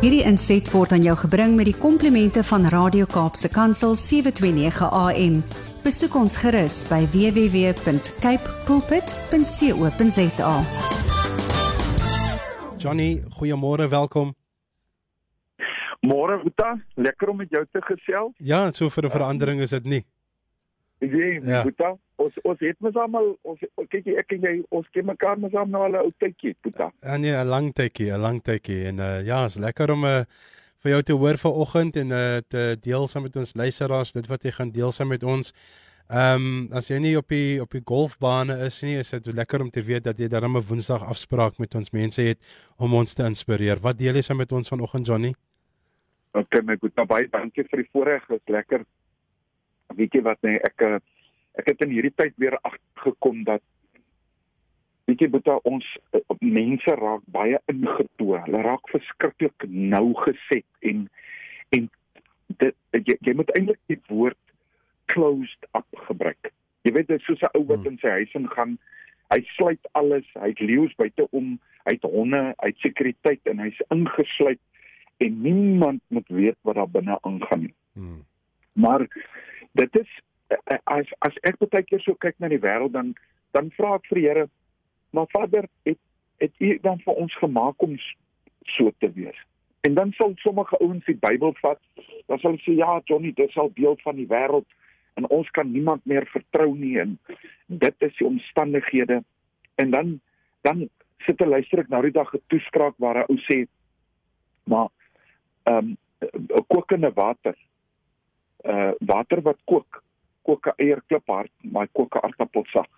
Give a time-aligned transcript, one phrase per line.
[0.00, 5.34] Hierdie inset word aan jou gebring met die komplimente van Radio Kaapse Kansel 729 AM.
[5.84, 10.54] Besoek ons gerus by www.cape pulpit.co.za.
[12.80, 14.32] Johnny, goeiemôre, welkom.
[16.00, 18.32] Môre Uta, lekker om met jou te gesels.
[18.40, 20.04] Ja, so vir 'n verandering is dit nie.
[21.00, 21.64] Ek sê, Ja.
[21.64, 25.38] Uta, ons ons het mos almal ons kyk jy, ek en jy ons ken mekaar
[25.40, 26.92] mos al nou al 'n ou tydjie, Uta.
[27.02, 30.24] Ja nee, 'n lang tydjie, 'n lang tydjie en uh, ja, is lekker om uh,
[30.82, 34.42] vir jou te hoor vanoggend en uh, te deel saam met ons luisteraars dit wat
[34.44, 35.54] jy gaan deel saam met ons.
[36.10, 39.62] Ehm um, as jy nie op die op die golfbane is nie, is dit lekker
[39.62, 42.38] om te weet dat jy dan 'n Woensdag afspraak met ons mense het
[42.78, 43.78] om ons te inspireer.
[43.78, 45.34] Wat deel jy saam met ons vanoggend Johnny?
[46.32, 48.26] Okay, my Uta, baie dankie vir die voorreg.
[48.26, 48.84] Dit is lekker.
[49.96, 50.98] Weet jy wat nee, ek eh,
[51.58, 53.62] ek het in hierdie tyd weer agtergekom dat
[55.10, 58.38] weet jy Uta, ons eh, mense raak baie ingetoe.
[58.46, 61.08] Hulle raak verskriklik nou geset en
[61.74, 61.90] en
[62.60, 64.38] dit jy, jy moet eintlik die woord
[65.10, 66.52] closed up gebruik.
[66.86, 67.92] Jy weet dit soos 'n ou wat Hmm.
[67.92, 68.78] in sy huis ingaan.
[69.30, 73.58] Hy sluit alles, hy het leeu's buite om, hy het honde, hy het sekuriteit en
[73.58, 74.60] hy's ingesluit
[75.20, 77.74] en niemand moet weet wat daar binne aangaan nie.
[77.92, 78.24] Hmm.
[78.72, 79.06] Maar
[79.72, 80.10] dit is
[80.48, 83.14] eh, as as ek baie keer so kyk na die wêreld dan
[83.56, 84.48] dan vra ek vir die Here,
[85.10, 85.98] maar Vader, het
[86.40, 87.96] het U dan vir ons gemaak om
[88.64, 89.36] so te wees?
[89.84, 91.80] En dan sal sommige ouens die Bybel vat,
[92.28, 94.68] dan sal hulle sê ja, Johnny, dit is al deel van die wêreld
[95.20, 97.18] en ons kan niemand meer vertrou nie en
[97.66, 99.20] dit is die omstandighede.
[99.82, 100.20] En dan
[100.64, 100.88] dan
[101.26, 103.66] sit ek luister ek nou die dag 'n toespraak waar 'n ou sê
[104.64, 104.88] maar
[105.64, 107.56] ehm um, kokende water
[108.64, 110.02] uh water wat kook
[110.42, 112.88] kook 'n eier kliphard maar kook 'n aardappelsag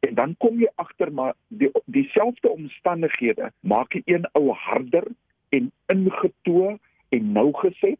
[0.00, 5.06] en dan kom jy agter maar die dieselfde omstandighede maak die een ou harder
[5.48, 7.98] en ingetoe en nou geset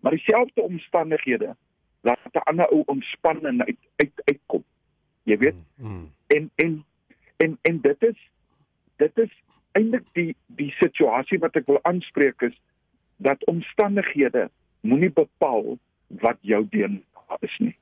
[0.00, 1.56] maar dieselfde omstandighede
[2.00, 4.64] laat 'n ander ou ontspan en uit uit uitkom.
[5.22, 5.54] Jy weet?
[5.76, 6.12] Hmm.
[6.26, 6.84] en en
[7.36, 8.30] en en dit is
[8.96, 9.42] dit is
[9.72, 12.60] eintlik die die situasie wat ek wil aanspreek is
[13.16, 17.76] dat omstandighede moenie bepaal wat jou DNA is nie.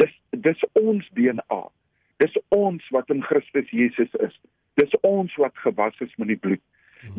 [0.00, 1.62] Dis dis ons DNA.
[2.22, 4.34] Dis ons wat in Christus Jesus is.
[4.80, 6.62] Dis ons wat gewas is met die bloed.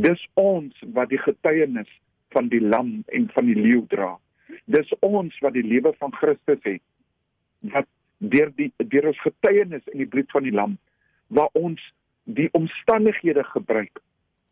[0.01, 1.91] Dis ons wat die getuienis
[2.35, 4.15] van die lam en van die leeu dra.
[4.71, 6.83] Dis ons wat die lewe van Christus het
[7.73, 7.87] wat
[8.17, 10.75] deur die deur ons getuienis in die bloed van die lam
[11.33, 11.81] waar ons
[12.23, 14.01] die omstandighede gebruik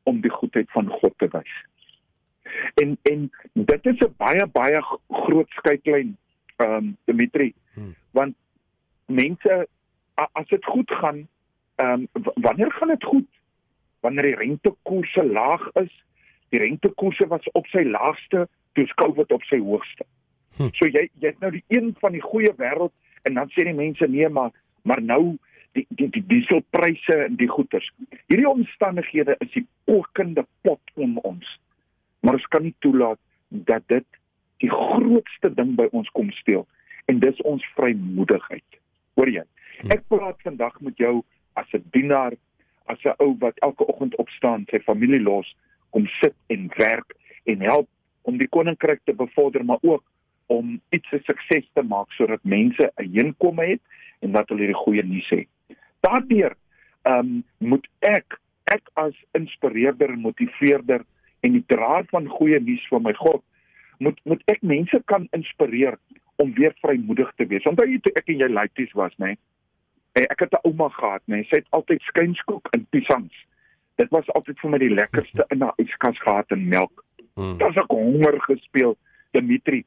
[0.09, 1.53] om die goedheid van God te wys.
[2.83, 6.17] En en dit is 'n baie baie groot skeiklyn
[6.57, 7.95] ehm um, Dimitri Hmm.
[8.11, 8.35] want
[9.05, 9.67] mense
[10.15, 11.27] as dit goed gaan
[11.75, 13.29] ehm um, wanneer gaan dit goed?
[13.99, 16.03] Wanneer die rentekoerse laag is.
[16.49, 20.05] Die rentekoerse was op sy laagste toe COVID op sy hoogste.
[20.57, 20.69] Hm.
[20.71, 23.73] So jy jy het nou die een van die goeie wêreld en dan sê die
[23.73, 24.51] mense nee maar
[24.81, 25.37] maar nou
[25.71, 27.89] die die die dieselpryse en die goederes.
[28.27, 31.59] Hierdie omstandighede is die kokende pot om ons.
[32.23, 34.05] Maar ons kan nie toelaat dat dit
[34.63, 36.63] die grootste ding by ons kom steel
[37.11, 38.79] en dis ons vrymoedigheid.
[39.19, 39.43] Hoor jy?
[39.91, 41.23] Ek praat vandag met jou
[41.59, 42.33] as 'n dienaar,
[42.87, 45.55] as 'n ou wat elke oggend opstaan, sy familie los,
[45.89, 47.89] kom sit en werk en help
[48.21, 50.03] om die koninkryk te bevorder, maar ook
[50.47, 53.81] om iets 'n sukses te maak sodat mense 'n inkomste het
[54.19, 55.47] en dat hulle die goeie nuus het.
[55.99, 56.55] Daardeur
[57.01, 61.03] ehm um, moet ek ek as inspireerder en motiveerder
[61.43, 63.43] en die draer van goeie nuus van my God
[64.03, 65.97] moet moet ek mense kan inspireer
[66.41, 67.65] om weer vrymoedig te wees.
[67.69, 69.33] Onthou jy toe ek en jy laities was, nê?
[69.33, 70.27] Nee?
[70.29, 71.35] Ek het 'n ouma gehad, nê?
[71.35, 71.47] Nee?
[71.49, 73.35] Sy het altyd skynskoek en piesangs.
[73.95, 77.03] Dit was altyd vir my die lekkerste in haar yskas gehad en melk.
[77.35, 77.57] Hmm.
[77.57, 78.97] Daar's ek honger gespeel,
[79.31, 79.85] Dimitri.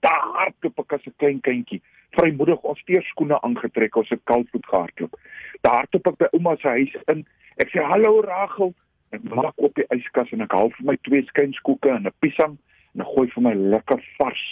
[0.00, 1.82] Daar hardloop ek as 'n klein kindjie.
[2.10, 5.16] Vrymoedig ons steerskoene aangetrek, ons het kalfvoet gehardloop.
[5.60, 7.26] Daar hardloop ek by ouma se huis in.
[7.56, 8.74] Ek sê hallo Rachel.
[9.10, 12.58] Ek maak op die yskas en ek haal vir my twee skynskoeke en 'n piesang
[12.94, 14.44] en ek gooi vir my lekker vars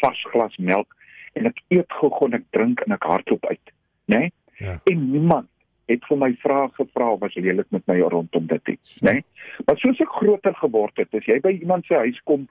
[0.00, 0.96] vars glas melk
[1.36, 3.72] en ek eet gou-gou en ek drink en ek hardloop uit,
[4.08, 4.18] né?
[4.18, 4.32] Nee?
[4.58, 4.78] Ja.
[4.84, 5.48] En niemand
[5.86, 9.12] het vir my vrae gevra was lelik met my rondom dit nie, né?
[9.12, 9.24] Nee?
[9.66, 12.48] Maar soos ek groter geword het, as jy by iemand se huis kom,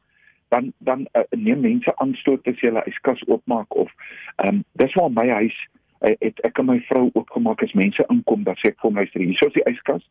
[0.54, 3.92] dan dan uh, neem mense aanstoot as jy hulle yskas oopmaak of
[4.38, 5.58] ehm um, dis waar my huis
[6.06, 9.06] uh, het ek en my vrou oopgemaak as mense inkom, dan sê ek vir my
[9.12, 10.06] vrou, hierso is die yskas.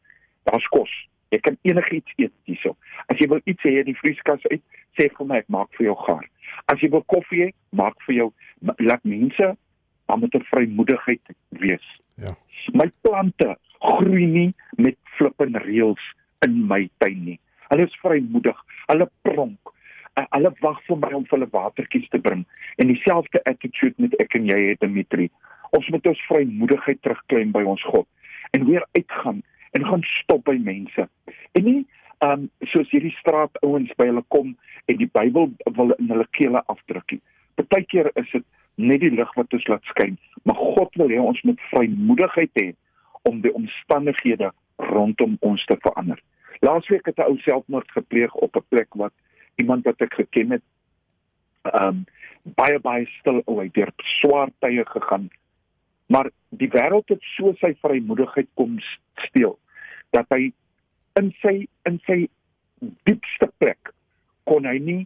[0.45, 0.93] Daar's kos.
[1.35, 2.77] Jy kan enigiets eet hierso.
[3.11, 4.63] As jy wil iets hê in die vrieskas uit,
[4.95, 6.25] sê vir my ek maak vir jou gaar.
[6.71, 8.29] As jy wil koffie hê, maak vir jou
[8.79, 9.51] laat mense
[10.07, 11.87] dan met 'n vrymoedigheid wees.
[12.23, 12.37] Ja.
[12.73, 16.05] My plante groei nie met flippende reëls
[16.47, 17.39] in my tuin nie.
[17.69, 18.59] Hulle is vrymoedig.
[18.87, 19.73] Hulle pronk.
[20.15, 22.45] Hulle wag vir my om hulle watertjies te bring.
[22.77, 25.31] En dieselfde attitude met ek en jy het Dimitri.
[25.71, 28.07] Ons moet ons vrymoedigheid terugklim by ons God
[28.55, 29.43] en weer uitgaan
[29.75, 31.09] en gaan stop by mense.
[31.55, 31.87] En nie
[32.25, 34.55] um soos hierdie straat ouens by hulle kom
[34.91, 37.21] en die Bybel wil in hulle kele afdruk nie.
[37.59, 38.45] Partykeer is dit
[38.81, 42.69] net die lig wat ons laat skyn, maar God wil hê ons moet vrymoedigheid hê
[43.29, 44.51] om die omstandighede
[44.91, 46.19] rondom ons te verander.
[46.65, 49.13] Laasweek het 'n ou selfmoord gepleeg op 'n plek wat
[49.57, 50.65] iemand wat ek geken het
[51.73, 52.05] um
[52.43, 55.31] baie baie stil hy deur swaar tye gegaan.
[56.07, 58.79] Maar die wêreld het so sy vrymoedigheid kom
[59.29, 59.59] steel
[60.11, 60.53] dat hy
[61.21, 61.55] in sy
[61.89, 62.25] in sy
[63.09, 63.93] diepste plek
[64.51, 65.03] kon hy nie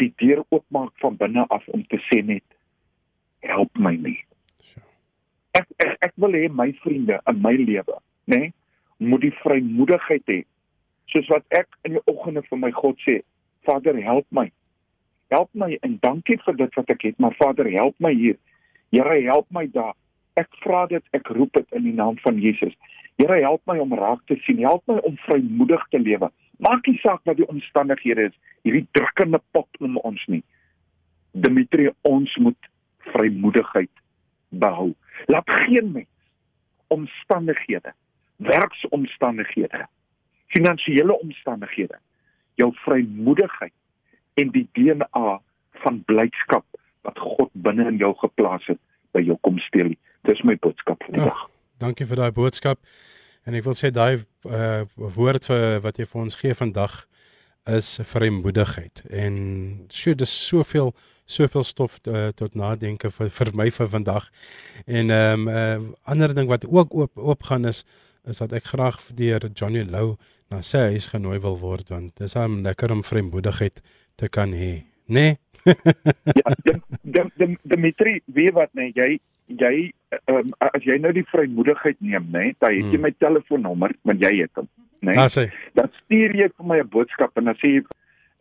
[0.00, 2.44] die deur oopmaak van binne af om te sê net
[3.46, 4.18] help my nie.
[5.58, 7.98] Ek ek, ek wil hê my vriende in my lewe,
[8.30, 8.52] nê, nee,
[9.02, 10.40] moet die vrymoedigheid hê
[11.12, 13.20] soos wat ek in die oggende vir my God sê,
[13.68, 14.46] Vader, help my.
[15.32, 18.38] Help my en dankie vir dit wat ek het, maar Vader, help my hier.
[18.92, 19.94] Here, help my daar.
[20.40, 22.74] Ek vra dit, ek roep dit in die naam van Jesus.
[23.20, 24.62] Here help my om raak te sien.
[24.64, 26.30] Help my om vrymoedig te lewe.
[26.62, 28.38] Maak nie saak wat die omstandighede is.
[28.66, 30.42] Hierdie drukkende pot in ons nie.
[31.32, 32.70] Dimitri, ons moet
[33.12, 33.92] vrymoedigheid
[34.62, 34.92] behou.
[35.32, 36.08] Laat geen mens
[36.92, 37.94] omstandighede,
[38.36, 39.86] werksomstandighede,
[40.52, 41.96] finansiële omstandighede
[42.60, 43.72] jou vrymoedigheid
[44.34, 45.40] en die DNA
[45.84, 46.66] van blydskap
[47.06, 48.80] wat God binne in jou geplaas het
[49.16, 49.94] by jou kom steel.
[50.28, 51.40] Dis my boodskap vandag.
[51.40, 51.48] Ja.
[51.82, 52.78] Dankie vir daai boodskap.
[53.46, 57.00] En ek wil sê daai uh woord vir wat jy vir ons gee vandag
[57.70, 59.04] is vrymoedigheid.
[59.10, 59.34] En
[59.90, 60.92] sjoe, dis soveel
[61.32, 64.28] soveel stof uh, tot nadenke vir vir my vir vandag.
[64.86, 67.84] En ehm um, 'n uh, ander ding wat ook oop oop gaan is
[68.24, 70.16] is dat ek graag deur Johnny Lou
[70.50, 73.82] na sy huis genooi wil word want dis hom lekker om vrymoedigheid
[74.14, 75.20] te kan hê, né?
[75.20, 75.38] Nee?
[76.40, 76.54] ja,
[77.62, 79.74] Dimitri, weet wat nee, jy jy
[80.30, 83.06] um, as jy nou die vrymoedigheid neem nê, nee, dan het jy hmm.
[83.06, 84.68] my telefoonnommer, want jy het hom,
[85.04, 85.16] nê.
[85.16, 85.48] Nee,
[85.78, 87.82] dan stuur jy vir my 'n boodskap en dan sê jy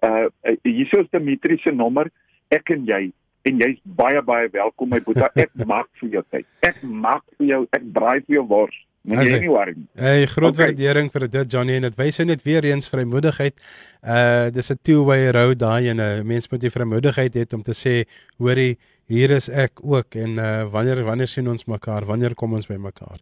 [0.06, 0.28] uh
[0.64, 2.10] hier is Dimitri se nommer,
[2.50, 3.12] ek en jy
[3.50, 5.28] en jy's baie baie welkom my boetie.
[5.36, 6.48] Ek maak vir jou tyd.
[6.66, 8.78] Ek maak vir jou, ek braai vir jou wors.
[9.02, 9.74] Nee, nie worry.
[9.98, 10.68] Hey, groot okay.
[10.70, 13.56] waardering vir dit Johnny en dit wys net weer eens vrymoedigheid.
[14.02, 17.64] Uh dis 'n two-way road daai en 'n uh, mens moet die vrymoedigheid hê om
[17.64, 18.06] te sê,
[18.38, 18.78] hoorie,
[19.08, 22.06] hier is ek ook en uh, wanneer wanneer sien ons mekaar?
[22.06, 23.18] Wanneer kom ons by mekaar?